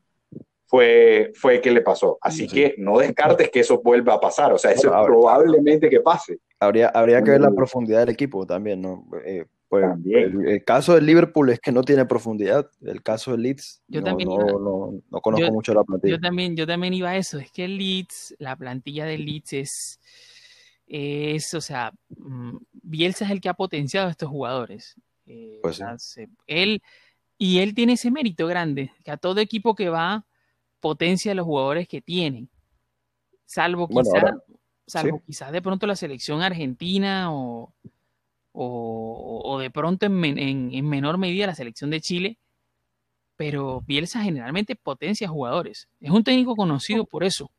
fue, 0.67 1.31
fue 1.37 1.61
que 1.61 1.71
le 1.71 1.83
pasó. 1.83 2.19
Así 2.21 2.49
que 2.49 2.75
no 2.79 2.99
descartes 2.99 3.49
que 3.51 3.61
eso 3.61 3.81
vuelva 3.81 4.15
a 4.15 4.21
pasar. 4.21 4.53
O 4.53 4.59
sea, 4.59 4.73
eso 4.73 4.89
es 4.89 5.07
probablemente 5.07 5.89
que 5.89 6.01
pase. 6.01 6.41
Habría, 6.59 6.89
habría 6.89 7.23
que 7.23 7.31
ver 7.31 7.41
la 7.41 7.53
profundidad 7.53 8.01
del 8.01 8.11
equipo 8.11 8.45
también, 8.45 8.83
¿no? 8.83 9.07
Eh, 9.25 9.45
pues 9.71 9.87
el, 10.05 10.65
caso 10.65 10.97
del 10.97 11.07
Liverpool 11.07 11.49
es 11.51 11.61
que 11.61 11.71
no 11.71 11.85
tiene 11.85 12.05
profundidad. 12.05 12.69
El 12.81 13.05
caso 13.05 13.31
del 13.31 13.43
Leeds, 13.43 13.81
yo 13.87 14.01
no, 14.01 14.05
también 14.05 14.29
no, 14.29 15.21
conozco 15.23 15.53
mucho 15.53 15.73
la 15.73 15.85
plantilla. 15.85 16.17
Yo 16.17 16.21
también, 16.21 16.57
yo 16.57 16.67
también 16.67 16.93
iba 16.93 17.11
a 17.11 17.17
eso. 17.17 17.39
Es 17.39 17.53
que 17.53 17.67
el 17.67 17.79
Leeds, 17.79 18.35
la 18.41 18.57
plantilla 18.57 19.05
del 19.05 19.25
Leeds 19.25 19.53
es, 19.53 20.01
es 20.89 21.55
o 21.55 21.61
sea, 21.61 21.93
mm, 22.09 22.57
Bielsa 22.83 23.27
es 23.27 23.31
el 23.31 23.41
que 23.41 23.49
ha 23.49 23.55
potenciado 23.55 24.09
a 24.09 24.11
estos 24.11 24.29
jugadores. 24.29 24.97
Eh, 25.27 25.61
pues 25.63 25.81
él, 26.49 26.83
y 27.39 27.61
él 27.61 27.73
tiene 27.73 27.93
ese 27.93 28.11
mérito 28.11 28.49
grande, 28.49 28.91
que 29.05 29.13
a 29.13 29.19
todo 29.19 29.41
equipo 29.41 29.77
que 29.77 29.89
va 29.89 30.27
potencia 30.81 31.31
a 31.31 31.37
los 31.37 31.47
jugadores 31.47 31.87
que 31.87 32.01
tienen. 32.01 32.51
Salvo 33.45 33.87
quizás 33.87 34.35
salvo 34.89 35.23
quizás 35.25 35.53
de 35.53 35.63
pronto 35.63 35.87
la 35.87 35.95
selección 35.95 36.43
argentina 36.43 37.33
o 37.33 37.73
o, 38.63 39.59
de 39.59 39.71
pronto 39.71 40.05
en, 40.05 40.89
menor 40.89 41.17
medida 41.17 41.47
la 41.47 41.55
selección 41.55 41.89
de 41.89 42.01
Chile, 42.01 42.39
pero 43.37 43.83
Bielsa 43.87 44.23
generalmente 44.23 44.77
potencia 44.77 45.29
jugadores. 45.29 45.89
Es 45.99 46.11
un 46.11 46.23
técnico 46.23 46.55
conocido 46.55 47.07
por 47.07 47.25
eso. 47.25 47.51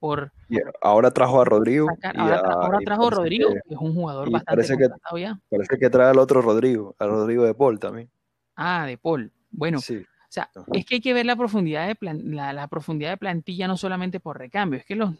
Por 0.00 0.32
ahora 0.80 1.10
trajo 1.12 1.40
a 1.40 1.44
Rodrigo. 1.44 1.86
ahora, 2.16 2.78
trajo 2.84 3.06
a 3.06 3.10
Rodrigo, 3.10 3.50
que, 3.50 3.74
es 3.74 3.80
un 3.80 3.94
jugador 3.94 4.30
bastante 4.30 4.56
parece 4.56 4.76
que, 4.76 5.20
ya. 5.20 5.38
Parece 5.50 5.78
que 5.78 5.90
trae 5.90 6.10
al 6.10 6.18
otro 6.18 6.40
Rodrigo, 6.40 6.96
al 6.98 7.10
Rodrigo 7.10 7.44
de 7.44 7.54
Paul 7.54 7.78
también. 7.78 8.10
Ah, 8.56 8.86
de 8.86 8.96
Paul. 8.96 9.30
Bueno, 9.50 9.78
o 9.78 9.82
sea, 10.28 10.50
es 10.72 10.84
que 10.86 10.96
hay 10.96 11.00
que 11.00 11.12
ver 11.12 11.26
la 11.26 11.36
profundidad 11.36 11.86
de 11.86 11.96
la, 12.24 12.66
profundidad 12.68 13.10
de 13.10 13.18
plantilla 13.18 13.68
no 13.68 13.76
solamente 13.76 14.20
por 14.20 14.38
recambio, 14.38 14.80
es 14.80 14.86
que 14.86 14.96
los, 14.96 15.14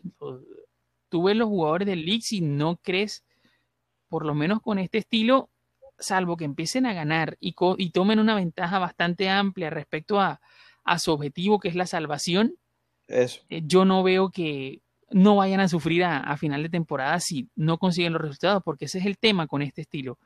tú 1.09 1.23
ves 1.25 1.37
los 1.37 1.49
jugadores 1.49 1.87
del 1.87 2.05
League 2.05 2.25
y 2.31 2.41
no 2.41 2.77
crees 2.83 3.23
por 4.11 4.27
lo 4.27 4.35
menos 4.35 4.61
con 4.61 4.79
este 4.79 4.99
estilo, 4.99 5.49
salvo 5.99 6.37
que 6.37 6.45
empiecen 6.45 6.85
a 6.85 6.93
ganar 6.93 7.39
y, 7.41 7.55
y 7.79 7.91
tomen 7.91 8.19
una 8.19 8.35
ventaja 8.35 8.79
bastante 8.79 9.31
amplia 9.31 9.71
respecto 9.71 10.21
a, 10.21 10.41
a 10.85 10.99
su 10.99 11.13
objetivo, 11.13 11.61
que 11.61 11.69
es 11.69 11.77
la 11.77 11.87
salvación, 11.87 12.57
Eso. 13.07 13.41
eh, 13.49 13.63
yo 13.65 13.85
no 13.87 14.03
veo 14.03 14.31
que 14.31 14.81
no 15.11 15.37
vayan 15.37 15.61
a 15.61 15.69
sufrir 15.69 16.05
a, 16.05 16.19
a, 16.19 16.37
final 16.37 16.63
de 16.63 16.69
temporada 16.69 17.19
si 17.21 17.49
no 17.55 17.79
consiguen 17.79 18.13
los 18.13 18.23
resultados, 18.23 18.63
porque 18.65 18.87
ese 18.87 18.99
es 18.99 19.07
el 19.07 19.17
tema 19.19 19.47
con 19.47 19.63
este 19.63 19.83
estilo. 19.83 20.19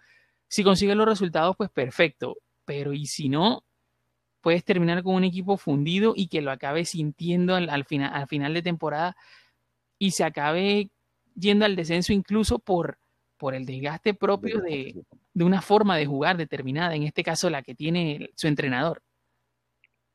Si 0.48 0.64
consiguen 0.64 0.98
los 0.98 1.08
resultados, 1.08 1.56
pues 1.56 1.70
perfecto, 1.70 2.38
pero 2.64 2.92
y 2.92 3.06
si 3.06 3.28
no, 3.28 3.64
puedes 4.40 4.64
terminar 4.64 5.02
con 5.02 5.14
un 5.14 5.24
equipo 5.24 5.56
fundido 5.56 6.14
y 6.16 6.28
que 6.28 6.42
lo 6.42 6.50
acabe 6.50 6.84
sintiendo 6.84 7.54
al, 7.54 7.68
al, 7.70 7.84
final, 7.84 8.12
al 8.14 8.26
final 8.28 8.54
de 8.54 8.62
temporada 8.62 9.16
y 9.98 10.12
se 10.12 10.24
acabe 10.24 10.90
yendo 11.34 11.64
al 11.64 11.76
descenso 11.76 12.12
incluso 12.12 12.58
por, 12.58 12.98
por 13.44 13.54
el 13.54 13.66
desgaste 13.66 14.14
propio 14.14 14.62
de, 14.62 14.94
de 15.34 15.44
una 15.44 15.60
forma 15.60 15.98
de 15.98 16.06
jugar 16.06 16.38
determinada, 16.38 16.94
en 16.94 17.02
este 17.02 17.22
caso 17.22 17.50
la 17.50 17.60
que 17.62 17.74
tiene 17.74 18.30
su 18.34 18.46
entrenador. 18.46 19.02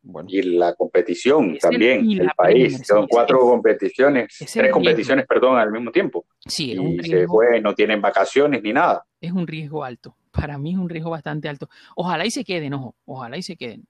Bueno. 0.01 0.27
Y 0.31 0.41
la 0.41 0.73
competición 0.73 1.51
Es 1.51 1.59
también, 1.59 2.09
el- 2.09 2.31
país. 2.35 2.81
Son 2.87 3.03
sí, 3.03 3.07
cuatro 3.11 3.37
es- 3.37 3.43
competiciones, 3.51 4.35
tres 4.51 4.71
competiciones, 4.71 5.27
perdón, 5.27 5.59
al 5.59 5.71
mismo 5.71 5.91
tiempo. 5.91 6.25
Sí, 6.43 6.71
es 6.71 6.79
un, 6.79 6.93
Y 6.95 7.03
se 7.03 7.11
riesgo, 7.17 7.33
juegan, 7.33 7.61
no 7.61 7.75
tienen 7.75 8.01
vacaciones 8.01 8.63
ni 8.63 8.73
nada. 8.73 9.05
es 9.21 9.31
un 9.31 9.45
riesgo 9.45 9.83
alto. 9.83 10.15
Para 10.31 10.57
mí 10.57 10.71
es 10.71 10.79
un 10.79 10.89
riesgo 10.89 11.11
bastante 11.11 11.47
alto. 11.49 11.69
Ojalá 11.95 12.25
y 12.25 12.31
se 12.31 12.43
queden, 12.43 12.73
ojo, 12.73 12.95
ojalá 13.05 13.37
y 13.37 13.43
se 13.43 13.55
queden. 13.55 13.85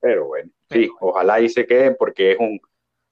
Pero 0.00 0.26
bueno, 0.26 0.50
Pero 0.66 0.82
sí, 0.82 0.90
ojalá 1.00 1.40
y 1.40 1.48
se 1.48 1.64
queden 1.64 1.94
porque 1.96 2.32
es 2.32 2.38
un, 2.40 2.58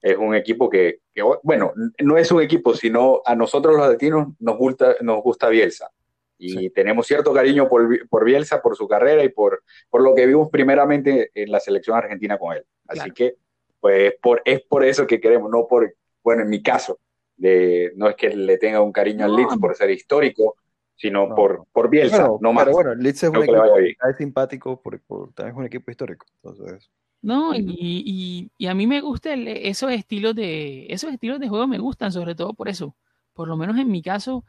es 0.05 0.17
un 0.17 0.35
equipo 0.35 0.69
que, 0.69 0.99
que, 1.13 1.23
bueno, 1.41 1.73
no 2.03 2.17
es 2.17 2.31
un 2.31 2.39
equipo, 2.41 2.75
sino 2.75 3.21
a 3.25 3.35
nosotros 3.35 3.75
los 3.75 3.89
latinos 3.89 4.27
nos 4.39 4.55
gusta, 4.57 4.95
nos 5.01 5.23
gusta 5.23 5.49
Bielsa. 5.49 5.89
Y 6.37 6.49
Sí. 6.51 6.69
tenemos 6.69 7.07
cierto 7.07 7.33
cariño 7.33 7.67
por, 7.67 8.07
por 8.07 8.23
Bielsa, 8.23 8.61
por 8.61 8.75
su 8.75 8.87
carrera 8.87 9.23
y 9.23 9.29
por, 9.29 9.63
por 9.89 10.03
lo 10.03 10.13
que 10.13 10.27
vimos 10.27 10.49
primeramente 10.51 11.31
en 11.33 11.49
la 11.51 11.59
selección 11.59 11.97
argentina 11.97 12.37
con 12.37 12.55
él. 12.55 12.63
Así 12.87 12.99
Claro. 12.99 13.13
que, 13.15 13.35
pues, 13.79 14.13
por, 14.21 14.41
es 14.45 14.61
por 14.61 14.83
eso 14.85 15.07
que 15.07 15.19
queremos, 15.19 15.49
no 15.49 15.65
por, 15.67 15.95
bueno, 16.23 16.43
en 16.43 16.49
mi 16.49 16.61
caso, 16.61 16.99
de, 17.35 17.91
no 17.95 18.07
es 18.07 18.15
que 18.15 18.29
le 18.29 18.57
tenga 18.59 18.81
un 18.81 18.91
cariño 18.91 19.25
al 19.25 19.31
No. 19.31 19.37
Leeds 19.37 19.57
por 19.57 19.75
ser 19.75 19.89
histórico, 19.89 20.55
sino 20.95 21.27
No. 21.29 21.35
por, 21.35 21.65
por 21.71 21.89
Bielsa, 21.89 22.17
Bueno, 22.27 22.37
no 22.41 22.53
más. 22.53 22.65
pero 22.65 22.75
bueno, 22.75 22.91
el 22.91 22.99
Leeds 22.99 23.23
es 23.23 23.29
un 23.29 23.35
que 23.41 23.51
le 23.51 23.57
equipo 23.57 24.07
es 24.07 24.17
simpático 24.17 24.79
por- 24.81 24.99
también 25.33 25.55
es 25.55 25.59
un 25.59 25.65
equipo 25.65 25.89
histórico. 25.89 26.25
Entonces, 26.43 26.91
No, 27.25 27.55
y, 27.55 27.65
y- 28.05 28.51
y 28.57 28.67
a 28.67 28.75
mí 28.75 28.85
me 28.85 29.01
gustan 29.01 29.47
esos 29.47 29.91
estilos 29.91 30.35
de, 30.35 30.85
esos 30.89 31.11
estilos 31.11 31.39
de 31.39 31.49
juego 31.49 31.65
me 31.65 31.79
gustan, 31.79 32.11
sobre 32.11 32.35
todo 32.35 32.53
por 32.53 32.69
eso. 32.69 32.95
Por 33.33 33.47
lo 33.47 33.57
menos 33.57 33.77
en 33.79 33.89
mi 33.89 34.01
caso, 34.03 34.43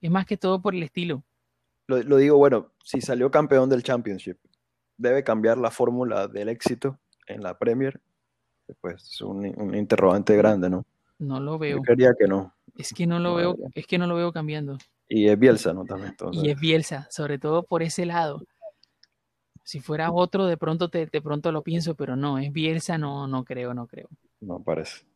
es 0.00 0.10
más 0.10 0.24
que 0.24 0.36
todo 0.38 0.60
por 0.62 0.74
el 0.74 0.82
estilo. 0.82 1.22
lo, 1.86 2.02
lo 2.02 2.16
digo, 2.16 2.38
bueno, 2.38 2.70
si 2.82 3.00
salió 3.02 3.30
campeón 3.30 3.68
del 3.68 3.82
Championship, 3.82 4.38
debe 4.96 5.22
cambiar 5.22 5.58
la 5.58 5.70
fórmula 5.70 6.26
del 6.26 6.48
éxito 6.48 6.98
en 7.26 7.42
la 7.42 7.58
Premier. 7.58 8.00
Pues 8.80 9.02
es 9.02 9.20
un, 9.20 9.44
un 9.60 9.74
interrogante 9.74 10.34
grande, 10.36 10.70
¿no? 10.70 10.86
No 11.18 11.40
lo 11.40 11.52
Yo 11.52 11.58
veo. 11.58 11.82
creería 11.82 12.14
que 12.18 12.26
no. 12.26 12.54
Es 12.78 12.92
que 12.94 13.06
no 13.06 13.18
lo 13.18 13.30
No, 13.30 13.34
veo, 13.36 13.52
debería. 13.52 13.68
es 13.74 13.86
que 13.86 13.98
no 13.98 14.06
lo 14.06 14.14
veo 14.16 14.32
cambiando. 14.32 14.78
Y 15.08 15.28
es 15.28 15.38
Bielsa, 15.38 15.74
¿no? 15.74 15.84
También. 15.84 16.12
Entonces, 16.12 16.42
Y 16.42 16.48
es 16.50 16.58
Bielsa, 16.58 17.06
sobre 17.10 17.38
todo 17.38 17.64
por 17.64 17.82
ese 17.82 18.06
lado. 18.06 18.42
Si 19.64 19.80
fuera 19.80 20.12
otro, 20.12 20.46
de 20.46 20.56
pronto 20.58 20.88
te, 20.90 21.06
de 21.06 21.22
pronto 21.22 21.50
lo 21.50 21.62
pienso, 21.62 21.94
pero 21.94 22.16
no, 22.16 22.38
es 22.38 22.52
Bielsa, 22.52 22.98
no, 22.98 23.26
no 23.26 23.44
creo, 23.44 23.72
no 23.74 23.86
creo. 23.86 24.08
no 24.40 24.62
parece. 24.62 25.06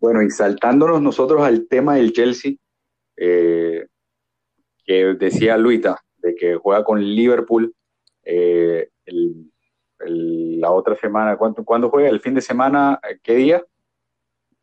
Bueno, 0.00 0.22
y 0.22 0.30
saltándonos 0.30 1.00
nosotros 1.00 1.42
al 1.42 1.66
tema 1.68 1.96
del 1.96 2.12
Chelsea, 2.12 2.52
eh, 3.16 3.86
que 4.84 5.14
decía 5.14 5.56
Luita, 5.56 5.98
de 6.18 6.34
que 6.34 6.56
juega 6.56 6.84
con 6.84 7.00
Liverpool 7.02 7.74
eh, 8.24 8.88
el- 9.04 9.50
el- 10.00 10.60
la 10.60 10.70
otra 10.72 10.96
semana, 10.96 11.36
¿cuánto, 11.36 11.64
¿cuándo 11.64 11.90
juega? 11.90 12.08
¿El 12.08 12.20
fin 12.20 12.34
de 12.34 12.40
semana? 12.40 12.98
¿Qué 13.22 13.34
día? 13.34 13.62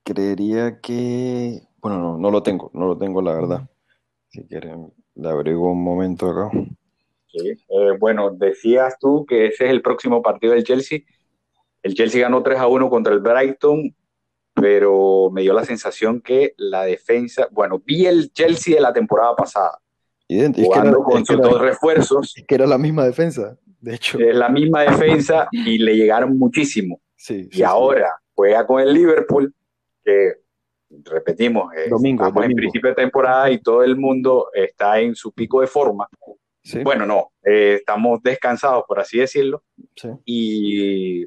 creería 0.03 0.81
que. 0.81 1.61
Bueno, 1.79 1.99
no, 1.99 2.17
no 2.17 2.31
lo 2.31 2.41
tengo, 2.43 2.71
no 2.73 2.87
lo 2.87 2.97
tengo, 2.97 3.21
la 3.21 3.33
verdad. 3.33 3.69
Si 4.29 4.43
quieren, 4.47 4.91
le 5.15 5.29
abrigo 5.29 5.71
un 5.71 5.83
momento 5.83 6.27
acá. 6.29 6.49
Sí. 7.31 7.49
Eh, 7.69 7.91
bueno, 7.99 8.31
decías 8.31 8.97
tú 8.99 9.25
que 9.25 9.47
ese 9.47 9.65
es 9.65 9.71
el 9.71 9.81
próximo 9.81 10.21
partido 10.21 10.53
del 10.53 10.63
Chelsea. 10.63 10.99
El 11.83 11.93
Chelsea 11.95 12.21
ganó 12.21 12.43
3 12.43 12.59
a 12.59 12.67
1 12.67 12.89
contra 12.89 13.13
el 13.13 13.19
Brighton, 13.19 13.95
pero 14.53 15.29
me 15.31 15.41
dio 15.41 15.53
la 15.53 15.63
sensación 15.65 16.21
que 16.21 16.53
la 16.57 16.83
defensa, 16.83 17.47
bueno, 17.51 17.81
vi 17.83 18.05
el 18.05 18.31
Chelsea 18.33 18.75
de 18.75 18.81
la 18.81 18.93
temporada 18.93 19.35
pasada, 19.35 19.79
Idéntico. 20.27 20.67
Es 20.67 20.73
que 20.73 20.79
era- 20.87 20.91
jugando 20.91 21.03
con 21.03 21.21
es 21.21 21.27
que 21.27 21.33
sus 21.33 21.39
era- 21.41 21.49
dos 21.49 21.61
refuerzos, 21.61 22.33
es 22.37 22.45
que 22.45 22.55
era 22.55 22.67
la 22.67 22.77
misma 22.77 23.05
defensa, 23.05 23.57
de 23.79 23.95
hecho. 23.95 24.19
es 24.19 24.35
la 24.35 24.49
misma 24.49 24.81
defensa 24.83 25.47
y 25.51 25.77
le 25.77 25.95
llegaron 25.95 26.37
muchísimo. 26.37 27.01
Sí, 27.15 27.47
Y 27.51 27.55
sí. 27.57 27.63
ahora 27.63 28.11
juega 28.33 28.65
con 28.67 28.81
el 28.81 28.93
Liverpool, 28.93 29.53
que 30.03 30.33
repetimos, 31.05 31.71
Domingo, 31.89 32.23
estamos 32.25 32.45
en 32.45 32.53
principio 32.55 32.89
de 32.89 32.95
temporada 32.95 33.49
y 33.49 33.61
todo 33.61 33.83
el 33.83 33.95
mundo 33.95 34.47
está 34.53 34.99
en 34.99 35.15
su 35.15 35.31
pico 35.31 35.61
de 35.61 35.67
forma. 35.67 36.07
Sí, 36.63 36.83
Bueno, 36.83 37.05
no, 37.07 37.31
eh, 37.43 37.75
estamos 37.79 38.21
descansados, 38.21 38.83
por 38.87 38.99
así 38.99 39.17
decirlo, 39.17 39.63
sí. 39.95 40.09
y, 40.25 41.25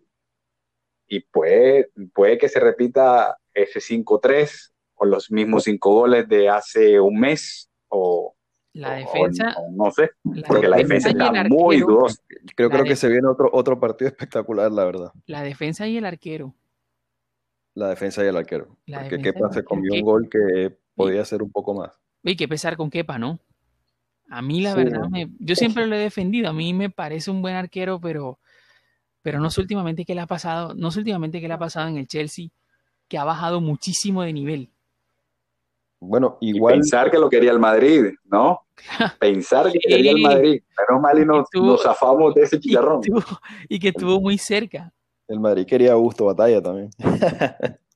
y 1.09 1.21
puede, 1.21 1.91
puede 2.15 2.39
que 2.39 2.49
se 2.49 2.61
repita 2.61 3.37
ese 3.53 3.81
5-3 3.81 4.73
con 4.95 5.11
los 5.11 5.31
mismos 5.33 5.65
cinco 5.65 5.93
goles 5.93 6.29
de 6.29 6.49
hace 6.49 7.01
un 7.01 7.19
mes, 7.19 7.69
o, 7.89 8.35
La 8.75 8.93
o- 8.95 8.97
defensa, 8.99 9.55
o 9.59 9.73
no 9.73 9.91
sé, 9.91 10.11
la 10.25 10.47
porque 10.47 10.69
la 10.69 10.77
defensa 10.77 11.09
y 11.09 11.13
el 11.13 11.21
está 11.21 11.33
muy 11.49 11.77
arquero- 11.79 11.87
dudosa. 11.87 12.23
Creo, 12.55 12.69
La 12.69 12.75
creo 12.77 12.85
que 12.85 12.97
se 12.97 13.09
viene 13.09 13.27
otro, 13.27 13.51
otro 13.53 13.81
partido 13.81 14.09
espectacular, 14.09 14.71
la 14.71 14.85
verdad. 14.85 15.13
la 15.27 15.43
defensa 15.43 15.89
y 15.89 15.97
el 15.97 16.05
arquero. 16.05 16.55
La 17.75 17.89
defensa 17.89 18.25
y 18.25 18.29
el 18.29 18.37
arquero. 18.37 18.79
La 18.87 19.01
Porque 19.01 19.17
defensa 19.17 19.31
y 19.31 19.33
Kepa 19.33 19.47
el 19.49 19.53
se 19.53 19.59
arquero. 19.59 19.69
comió 19.69 19.95
un 19.95 20.01
gol 20.03 20.29
que 20.31 20.77
podía 20.95 21.25
ser 21.25 21.43
un 21.43 21.51
poco 21.51 21.75
más. 21.75 22.01
Hay 22.25 22.37
que 22.37 22.47
pesar 22.47 22.77
con 22.77 22.89
Kepa, 22.89 23.19
¿no? 23.19 23.41
A 24.31 24.43
mí 24.43 24.61
la 24.61 24.73
Sí. 24.73 24.77
verdad, 24.85 25.09
me, 25.11 25.29
yo 25.39 25.55
siempre 25.55 25.87
lo 25.87 25.95
he 25.97 25.99
defendido. 25.99 26.49
A 26.49 26.53
mí 26.53 26.73
me 26.75 26.91
parece 26.91 27.31
un 27.31 27.43
buen 27.43 27.55
arquero, 27.55 28.01
pero, 28.01 28.39
pero 29.23 29.39
no 29.41 29.51
sé 29.51 29.61
últimamente 29.61 30.05
qué 30.05 30.15
le 30.15 30.21
ha 30.23 30.27
pasado, 30.27 30.75
no 30.75 30.91
sé 30.91 31.01
últimamente 31.01 31.41
qué 31.41 31.49
le 31.49 31.55
ha 31.55 31.59
pasado 31.59 31.89
en 31.89 31.99
el 31.99 32.07
Chelsea, 32.09 32.49
que 33.09 33.19
ha 33.19 33.25
bajado 33.25 33.61
muchísimo 33.61 34.23
de 34.23 34.33
nivel. 34.33 34.71
Bueno, 36.01 36.37
Y 36.41 36.55
igual, 36.57 36.75
pensar 36.75 37.11
que 37.11 37.19
lo 37.19 37.31
quería 37.31 37.51
el 37.51 37.59
Madrid, 37.59 38.13
¿no? 38.25 38.61
Pensar 39.21 39.67
que 39.67 39.79
Sí. 39.79 39.89
quería 39.89 40.11
el 40.13 40.21
Madrid. 40.21 40.63
Menos 40.89 41.03
mal 41.03 41.19
y 41.19 41.25
nos, 41.25 41.49
nos 41.55 41.83
zafamos 41.83 42.35
de 42.35 42.43
ese 42.43 42.61
chicharrón. 42.61 43.01
estuvo, 43.03 43.23
y 43.69 43.79
que 43.79 43.89
estuvo 43.89 44.21
muy 44.21 44.37
cerca. 44.37 44.93
el 45.29 45.41
Madrid 45.41 45.65
quería 45.67 45.93
a 45.93 45.95
Augusto 45.95 46.27
Batalla 46.27 46.61
también. 46.61 46.91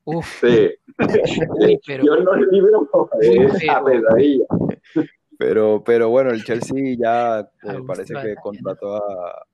Uf, 0.05 0.27
Sí. 0.41 0.71
uy, 1.61 1.79
pero 1.87 2.05
Yo 2.05 2.17
no 2.23 2.35
libro 2.37 2.89
de 3.21 3.29
Uy, 3.29 3.45
esa 3.45 3.83
pero- 3.85 3.85
pesadilla. 3.85 4.47
Pero, 5.38 5.83
pero 5.85 6.09
bueno, 6.11 6.30
el 6.30 6.45
Chelsea 6.45 6.97
ya 6.99 7.40
eh, 7.40 7.78
parece 7.87 8.12
que 8.14 8.35
contrató 8.42 8.97
a, 8.97 9.47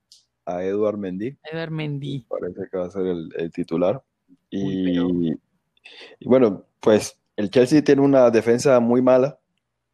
a 0.47 0.65
Eduard 0.65 0.97
Mendy. 0.97 1.37
Eder 1.53 1.71
Mendy. 1.71 2.27
Parece 2.29 2.63
que 2.71 2.77
va 2.79 2.87
a 2.87 2.91
ser 2.91 3.07
el, 3.07 3.29
el 3.37 3.53
titular. 3.53 4.03
Y, 4.51 5.35
bueno, 6.25 6.65
pues 6.81 7.21
el 7.37 7.51
Chelsea 7.51 7.83
tiene 7.85 8.01
una 8.03 8.31
defensa 8.31 8.81
muy 8.81 9.03
mala 9.03 9.39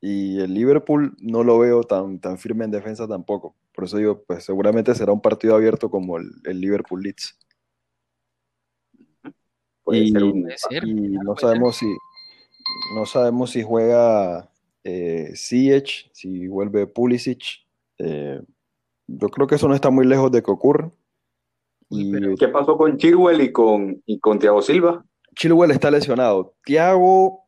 y 0.00 0.38
el 0.40 0.54
Liverpool 0.54 1.16
no 1.20 1.42
lo 1.42 1.58
veo 1.58 1.82
tan, 1.82 2.20
tan 2.20 2.38
firme 2.38 2.64
en 2.64 2.70
defensa 2.70 3.08
tampoco. 3.08 3.56
Por 3.74 3.84
eso 3.84 3.96
digo, 3.96 4.22
pues 4.26 4.44
seguramente 4.44 4.94
será 4.94 5.12
un 5.12 5.20
partido 5.20 5.54
abierto 5.56 5.90
como 5.90 6.18
el, 6.18 6.30
el 6.44 6.60
Liverpool 6.60 7.02
Leeds. 7.02 7.38
Puede 9.82 10.00
Y- 10.00 10.10
ser 10.12 10.24
un- 10.24 10.42
Puede 10.42 10.58
ser. 10.58 10.84
Y 10.86 10.94
no 10.94 11.36
sabemos 11.36 11.76
si 11.76 11.86
no 12.94 13.06
sabemos 13.06 13.50
si 13.50 13.62
juega 13.62 14.50
eh, 14.84 15.30
si 15.34 16.46
vuelve 16.48 16.86
Pulisic. 16.86 17.42
Eh, 17.98 18.40
yo 19.06 19.28
creo 19.28 19.46
que 19.46 19.56
eso 19.56 19.68
no 19.68 19.74
está 19.74 19.90
muy 19.90 20.06
lejos 20.06 20.30
de 20.32 20.42
que 20.42 20.50
ocurra. 20.50 20.90
Y 21.88 22.12
pero- 22.12 22.34
¿Qué 22.36 22.48
pasó 22.48 22.76
con 22.76 22.96
Chilwell 22.96 23.40
y 23.40 23.52
con, 23.52 24.02
y 24.06 24.18
con 24.20 24.38
Thiago 24.38 24.62
Silva? 24.62 25.04
Chilwell 25.34 25.70
está 25.72 25.90
lesionado. 25.90 26.54
Thiago, 26.64 27.44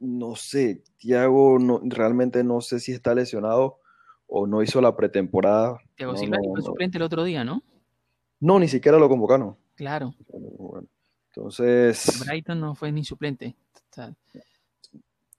no 0.00 0.34
sé, 0.36 0.82
Thiago 0.98 1.58
no, 1.58 1.80
realmente 1.84 2.42
no 2.42 2.60
sé 2.60 2.80
si 2.80 2.92
está 2.92 3.14
lesionado 3.14 3.78
o 4.26 4.46
no 4.46 4.62
hizo 4.62 4.80
la 4.80 4.96
pretemporada. 4.96 5.78
Thiago 5.96 6.12
No, 6.14 6.18
Silva 6.18 6.38
no, 6.38 6.50
fue 6.50 6.60
no. 6.60 6.66
suplente 6.66 6.98
el 6.98 7.02
otro 7.02 7.22
día, 7.24 7.44
¿no? 7.44 7.62
No, 8.40 8.58
ni 8.58 8.68
siquiera 8.68 8.98
lo 8.98 9.08
convocaron. 9.08 9.56
Claro. 9.76 10.14
Bueno, 10.28 10.88
entonces, 11.34 12.24
Brighton 12.26 12.60
no 12.60 12.74
fue 12.74 12.90
ni 12.92 13.04
suplente. 13.04 13.54
O 13.74 13.94
sea, 13.94 14.14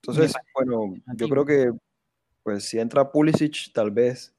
entonces, 0.01 0.34
bueno, 0.53 0.93
yo 1.15 1.27
creo 1.29 1.46
que 1.46 1.72
pues 2.43 2.63
si 2.65 2.79
entra 2.79 3.12
Pulisic, 3.12 3.72
tal 3.74 3.91
vez 3.91 4.34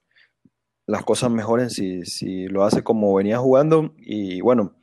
las 0.85 1.03
cosas 1.03 1.31
mejoren 1.31 1.69
si, 1.69 2.03
si 2.05 2.47
lo 2.47 2.63
hace 2.65 2.83
como 2.83 3.13
venía 3.15 3.37
jugando. 3.37 3.93
Y 3.97 4.41
bueno, 4.41 4.75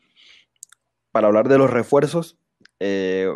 para 1.12 1.26
hablar 1.28 1.48
de 1.48 1.58
los 1.58 1.70
refuerzos, 1.70 2.38
eh, 2.78 3.28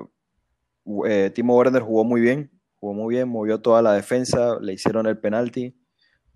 eh, 1.06 1.30
Timo 1.34 1.56
Werner 1.56 1.82
jugó 1.82 2.04
muy 2.04 2.20
bien, 2.20 2.50
jugó 2.76 2.94
muy 2.94 3.14
bien, 3.14 3.28
movió 3.28 3.60
toda 3.60 3.82
la 3.82 3.92
defensa, 3.92 4.58
le 4.60 4.72
hicieron 4.72 5.06
el 5.06 5.18
penalti, 5.18 5.76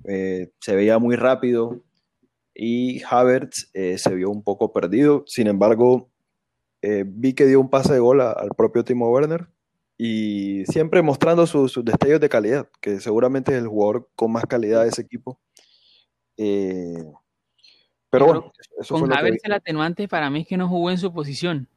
eh, 0.05 0.53
se 0.61 0.77
veía 0.77 0.99
muy 0.99 1.17
rápido 1.17 1.83
y 2.55 3.03
Havertz 3.05 3.71
eh, 3.73 3.97
se 3.99 4.15
vio 4.15 4.31
un 4.31 4.43
poco 4.43 4.73
perdido. 4.73 5.25
Sin 5.27 5.47
embargo, 5.47 6.11
eh, 6.83 7.05
vi 7.07 7.33
que 7.35 7.47
dio 7.47 7.61
un 7.61 7.71
pase 7.71 7.95
de 7.95 8.01
gol 8.01 8.21
a- 8.21 8.33
al 8.33 8.51
propio 8.51 8.85
Timo 8.85 9.11
Werner 9.11 9.49
y 10.01 10.65
siempre 10.67 11.03
mostrando 11.03 11.45
sus, 11.47 11.73
sus 11.73 11.85
destellos 11.85 12.21
de 12.21 12.29
calidad, 12.29 12.69
que 12.81 13.01
seguramente 13.01 13.53
es 13.53 13.59
el 13.59 13.67
jugador 13.67 14.09
con 14.15 14.31
más 14.31 14.47
calidad 14.47 14.85
de 14.85 14.91
ese 14.91 15.03
equipo. 15.03 15.41
Eh, 16.37 17.05
pero 18.09 18.27
bueno, 18.27 18.53
eso 18.79 18.95
Con. 18.95 19.13
Havertz 19.13 19.45
el 19.45 19.53
atenuante 19.53 20.07
para 20.07 20.31
mí 20.31 20.43
es 20.43 20.47
que 20.47 20.57
no 20.57 20.69
jugó 20.69 20.93
en 20.93 20.99
su 20.99 21.13
posición. 21.13 21.69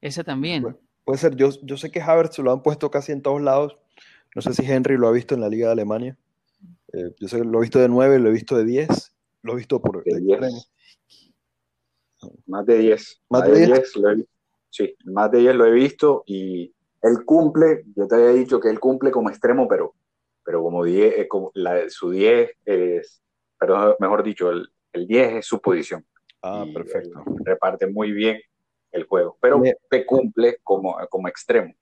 Esa 0.00 0.24
también. 0.24 0.62
Bueno. 0.62 0.78
Puede 1.04 1.18
ser, 1.18 1.36
yo, 1.36 1.50
yo 1.62 1.76
sé 1.76 1.90
que 1.90 2.00
Havertz 2.00 2.38
lo 2.38 2.50
han 2.50 2.62
puesto 2.62 2.90
casi 2.90 3.12
en 3.12 3.20
todos 3.20 3.42
lados. 3.42 3.76
No 4.34 4.40
sé 4.40 4.54
si 4.54 4.64
Henry 4.64 4.96
lo 4.96 5.06
ha 5.08 5.12
visto 5.12 5.34
en 5.34 5.42
la 5.42 5.48
Liga 5.48 5.66
de 5.66 5.72
Alemania. 5.72 6.16
Eh, 6.94 7.14
yo 7.20 7.28
sé 7.28 7.38
que 7.38 7.44
lo 7.44 7.58
he 7.58 7.62
visto 7.62 7.78
de 7.78 7.88
9, 7.88 8.20
lo 8.20 8.30
he 8.30 8.32
visto 8.32 8.56
de 8.56 8.64
10, 8.64 8.88
lo 9.42 9.52
he 9.52 9.56
visto 9.56 9.82
por 9.82 10.02
De 10.02 10.14
de 10.14 10.20
10. 10.20 10.32
extremo. 10.32 10.64
Más 12.46 12.64
de 12.64 12.78
10. 12.78 13.20
¿Más 13.28 13.44
de 13.44 13.50
de 13.50 13.56
10? 13.58 13.68
10 13.68 13.96
lo 13.96 14.10
he 14.10 14.14
visto. 14.14 14.32
Sí, 14.70 14.96
más 15.04 15.30
de 15.30 15.38
10 15.40 15.54
lo 15.56 15.66
he 15.66 15.72
visto 15.72 16.24
y 16.26 16.72
él 17.02 17.24
cumple, 17.24 17.84
yo 17.96 18.06
te 18.06 18.14
había 18.14 18.28
dicho 18.30 18.60
que 18.60 18.68
él 18.70 18.80
cumple 18.80 19.10
como 19.10 19.28
extremo, 19.30 19.66
pero, 19.68 19.94
pero 20.44 20.62
como 20.62 20.84
10, 20.84 21.14
eh, 21.18 21.28
como 21.28 21.50
la- 21.54 21.88
su 21.88 22.10
10 22.10 22.50
es, 22.64 23.22
perdón, 23.58 23.94
mejor 23.98 24.22
dicho, 24.22 24.50
el, 24.50 24.68
el 24.92 25.06
10 25.06 25.32
es 25.34 25.46
su 25.46 25.60
posición. 25.60 26.04
Ah, 26.42 26.64
Y 26.66 26.72
perfecto. 26.72 27.22
reparte 27.44 27.86
muy 27.86 28.12
bien 28.12 28.40
el 28.90 29.04
juego, 29.04 29.36
pero 29.40 29.58
Me- 29.58 29.76
te 29.90 30.04
cumple 30.04 30.58
como, 30.62 30.96
como 31.10 31.28
extremo. 31.28 31.72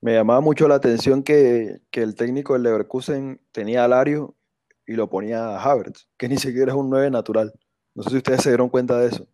Me 0.00 0.14
llamaba 0.14 0.40
mucho 0.40 0.68
la 0.68 0.76
atención 0.76 1.22
que, 1.22 1.80
que 1.90 2.02
el 2.02 2.14
técnico 2.14 2.52
del 2.52 2.62
Leverkusen 2.64 3.40
tenía 3.52 3.84
a 3.84 3.88
Lario 3.88 4.34
y 4.86 4.94
lo 4.94 5.08
ponía 5.08 5.56
a 5.56 5.62
Havertz, 5.62 6.08
que 6.16 6.28
ni 6.28 6.36
siquiera 6.36 6.72
es 6.72 6.78
un 6.78 6.90
9 6.90 7.10
natural. 7.10 7.52
No 7.94 8.02
sé 8.02 8.10
si 8.10 8.16
ustedes 8.18 8.42
se 8.42 8.50
dieron 8.50 8.68
cuenta 8.68 8.98
de 8.98 9.08
eso. 9.08 9.26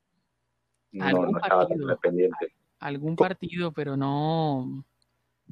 No, 0.93 1.05
Algún 1.07 1.33
no 1.33 1.39
estaba 1.41 1.67
partido. 1.67 1.87
tan 1.89 1.99
pendiente. 1.99 2.55
Algún 2.79 3.17
partido, 3.17 3.73
pero 3.73 3.97
no. 3.97 4.85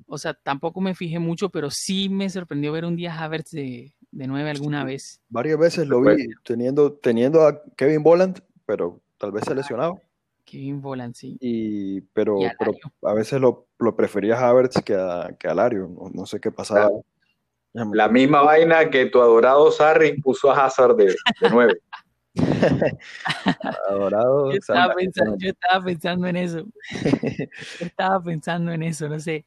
O 0.06 0.18
sea, 0.18 0.34
tampoco 0.34 0.80
me 0.80 0.94
fijé 0.94 1.18
mucho, 1.18 1.48
pero 1.50 1.70
sí 1.70 2.08
me 2.08 2.28
sorprendió 2.30 2.72
ver 2.72 2.84
un 2.84 2.96
día 2.96 3.14
a 3.14 3.24
Havertz 3.24 3.50
de, 3.50 3.92
de 4.10 4.26
9 4.26 4.50
alguna 4.50 4.84
vez. 4.84 5.20
Varias 5.28 5.58
veces 5.58 5.86
lo 5.86 6.00
vi 6.00 6.26
teniendo, 6.44 6.92
teniendo 6.92 7.46
a 7.46 7.62
Kevin 7.76 8.02
Volant, 8.02 8.40
pero 8.66 9.00
tal 9.18 9.32
vez 9.32 9.44
se 9.44 9.54
lesionado. 9.54 10.00
Kevin 10.44 10.80
Volant, 10.80 11.14
sí. 11.14 11.36
Y, 11.40 12.00
pero, 12.00 12.40
Y 12.40 12.46
a 12.46 12.54
pero 12.58 12.72
a 13.02 13.14
veces 13.14 13.40
lo, 13.40 13.68
lo 13.78 13.94
prefería 13.94 14.36
a 14.36 14.48
Havertz 14.48 14.82
que 14.82 14.94
a, 14.94 15.34
que 15.38 15.46
a 15.46 15.54
Lario. 15.54 15.88
No, 15.88 16.10
no 16.12 16.26
sé 16.26 16.40
qué 16.40 16.50
pasaba. 16.50 16.88
Claro. 16.88 17.04
La 17.94 18.08
misma 18.08 18.42
vaina 18.42 18.90
que 18.90 19.06
tu 19.06 19.20
adorado 19.20 19.70
Sarri 19.70 20.20
puso 20.20 20.50
a 20.50 20.64
Hazard 20.64 20.96
de, 20.96 21.04
de 21.06 21.50
9. 21.52 21.80
Adorado. 23.88 24.50
Yo 24.50 24.58
estaba, 24.58 24.80
Santa- 24.80 24.94
pensando, 24.94 25.36
yo 25.38 25.50
estaba 25.50 25.84
pensando 25.84 26.26
en 26.26 26.36
eso. 26.36 26.64
Yo 27.80 27.86
estaba 27.86 28.22
pensando 28.22 28.72
en 28.72 28.82
eso, 28.82 29.08
no 29.08 29.20
sé. 29.20 29.44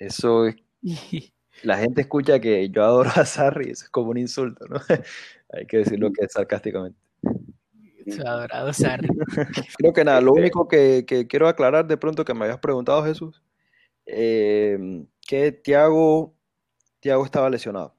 Eso 0.00 0.46
es 0.46 0.56
la 1.62 1.76
gente 1.78 2.02
escucha 2.02 2.38
que 2.40 2.68
yo 2.70 2.84
adoro 2.84 3.10
a 3.14 3.24
Sarri, 3.24 3.70
eso 3.70 3.84
es 3.84 3.90
como 3.90 4.10
un 4.10 4.18
insulto, 4.18 4.66
¿no? 4.68 4.76
Hay 5.52 5.66
que 5.66 5.78
decirlo 5.78 6.12
que 6.12 6.24
es 6.24 6.32
sarcásticamente. 6.32 6.98
Su 8.06 8.22
adorado 8.22 8.72
Sarri. 8.72 9.08
Creo 9.78 9.92
que 9.92 10.04
nada, 10.04 10.20
lo 10.20 10.30
Este- 10.32 10.40
único 10.40 10.68
que, 10.68 11.04
que 11.06 11.26
quiero 11.26 11.48
aclarar 11.48 11.86
de 11.86 11.96
pronto 11.96 12.24
que 12.24 12.32
me 12.34 12.44
habías 12.44 12.58
preguntado, 12.60 13.04
Jesús, 13.04 13.42
eh, 14.06 15.04
que 15.26 15.52
Thiago, 15.52 16.34
Thiago 17.00 17.24
estaba 17.24 17.50
lesionado. 17.50 17.94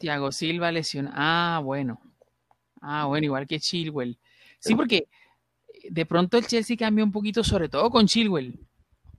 Thiago 0.00 0.32
Silva 0.32 0.72
lesionado. 0.72 1.14
Ah, 1.16 1.60
bueno. 1.62 2.00
Ah, 2.80 3.04
bueno, 3.06 3.26
igual 3.26 3.46
que 3.46 3.60
Chilwell. 3.60 4.18
Sí, 4.58 4.74
porque 4.74 5.06
de 5.88 6.06
pronto 6.06 6.38
el 6.38 6.46
Chelsea 6.46 6.76
cambió 6.76 7.04
un 7.04 7.12
poquito, 7.12 7.44
sobre 7.44 7.68
todo 7.68 7.90
con 7.90 8.06
Chilwell. 8.06 8.58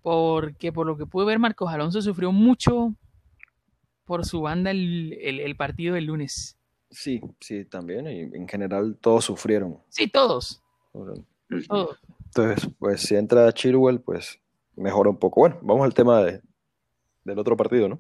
Porque 0.02 0.72
por 0.72 0.88
lo 0.88 0.98
que 0.98 1.06
pude 1.06 1.26
ver, 1.26 1.40
Marcos 1.40 1.72
Alonso 1.72 2.02
sufrió 2.02 2.32
mucho 2.32 2.94
por 4.06 4.26
su 4.26 4.42
banda 4.42 4.72
el, 4.72 5.14
el- 5.22 5.40
el 5.40 5.56
partido 5.56 5.96
del 5.96 6.06
lunes. 6.06 6.58
Sí, 6.90 7.22
sí, 7.40 7.64
también, 7.66 8.08
y 8.08 8.20
en 8.36 8.48
general 8.48 8.98
todos 9.00 9.26
sufrieron. 9.26 9.78
Sí, 9.90 10.08
todos. 10.08 10.62
todos. 10.92 12.00
Entonces, 12.26 12.70
pues 12.80 13.02
si 13.02 13.16
entra 13.16 13.52
Chilwell, 13.54 14.02
pues 14.02 14.40
mejora 14.76 15.10
un 15.10 15.18
poco. 15.18 15.42
Bueno, 15.42 15.58
vamos 15.62 15.86
al 15.86 15.94
tema 15.94 16.22
de- 16.24 16.42
del 17.24 17.40
otro 17.40 17.56
partido, 17.56 17.88
¿no? 17.88 18.00